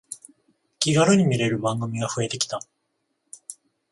[0.79, 2.59] 気軽に見れる番組が増えてきた